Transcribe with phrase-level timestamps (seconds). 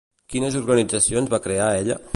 [0.33, 2.05] Quines organitzacions va crear ella?